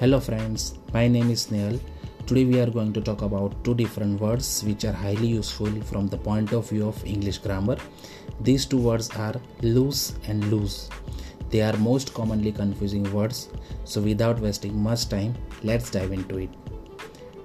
[0.00, 1.78] Hello friends, my name is Snehal.
[2.26, 6.08] Today we are going to talk about two different words which are highly useful from
[6.08, 7.76] the point of view of English grammar.
[8.40, 10.90] These two words are loose and lose.
[11.50, 13.50] They are most commonly confusing words,
[13.84, 16.50] so without wasting much time, let's dive into it.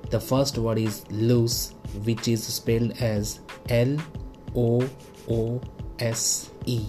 [0.09, 3.95] The first word is loose, which is spelled as L
[4.55, 4.89] O
[5.29, 5.61] O
[6.00, 6.84] S E.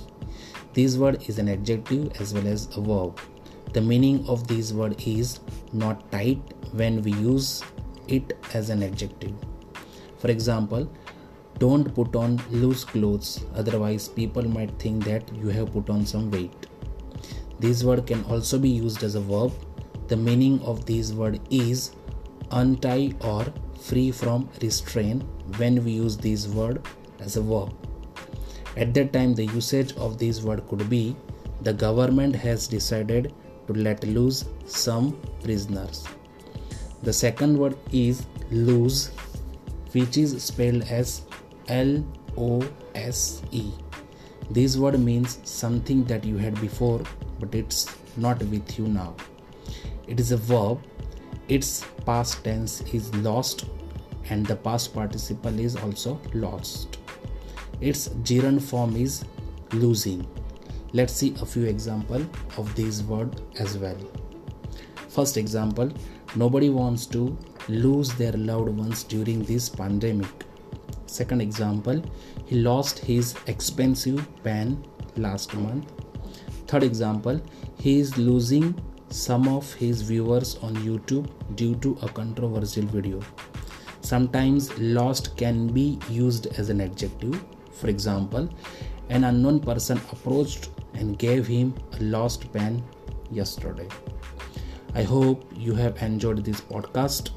[0.72, 3.20] This word is an adjective as well as a verb.
[3.72, 5.38] The meaning of this word is
[5.72, 6.40] not tight
[6.72, 7.62] when we use
[8.08, 9.34] it as an adjective.
[10.18, 10.90] For example,
[11.58, 16.30] don't put on loose clothes, otherwise, people might think that you have put on some
[16.30, 16.66] weight.
[17.60, 19.52] This word can also be used as a verb.
[20.08, 21.92] The meaning of this word is
[22.50, 23.46] untie or
[23.78, 25.22] free from restraint
[25.58, 26.82] when we use this word
[27.20, 27.72] as a verb.
[28.76, 31.14] At that time, the usage of this word could be
[31.62, 33.34] the government has decided
[33.72, 36.06] to let loose some prisoners.
[37.02, 39.08] The second word is lose,
[39.92, 41.22] which is spelled as
[41.68, 42.04] L
[42.36, 42.62] O
[42.94, 43.70] S E.
[44.50, 47.02] This word means something that you had before,
[47.38, 49.14] but it's not with you now.
[50.08, 50.80] It is a verb,
[51.48, 53.66] its past tense is lost,
[54.28, 56.98] and the past participle is also lost.
[57.80, 59.24] Its gerund form is
[59.72, 60.26] losing.
[60.92, 63.96] Let's see a few example of this word as well.
[65.08, 65.92] First example,
[66.34, 67.38] nobody wants to
[67.68, 70.44] lose their loved ones during this pandemic.
[71.06, 72.02] Second example,
[72.46, 74.84] he lost his expensive pen
[75.16, 75.92] last month.
[76.66, 77.40] Third example,
[77.78, 78.74] he is losing
[79.10, 83.20] some of his viewers on YouTube due to a controversial video.
[84.00, 87.44] Sometimes lost can be used as an adjective.
[87.72, 88.48] For example,
[89.08, 92.82] an unknown person approached and gave him a lost pen
[93.30, 93.88] yesterday.
[94.94, 97.30] I hope you have enjoyed this podcast.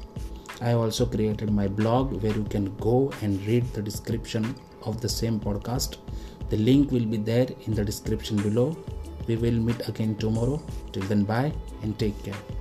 [0.60, 5.08] I also created my blog where you can go and read the description of the
[5.08, 5.98] same podcast.
[6.50, 8.76] The link will be there in the description below.
[9.26, 10.62] We will meet again tomorrow.
[10.92, 12.53] Till then, bye and take care.